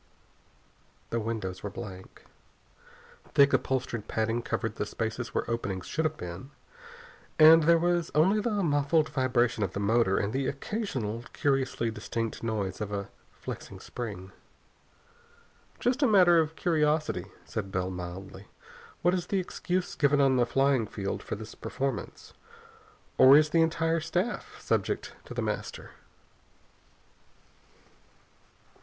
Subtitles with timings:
[1.11, 2.25] The windows were blank.
[3.35, 6.49] Thick, upholstered padding covered the spaces where openings should have been,
[7.37, 12.41] and there was only the muffled vibration of the motor and the occasional curiously distinct
[12.41, 14.31] noise of a flexing spring.
[15.79, 18.47] "Just as a matter of curiosity," said Bell mildly,
[19.03, 22.33] "what is the excuse given on the flying field for this performance?
[23.19, 25.91] Or is the entire staff subject to The Master?"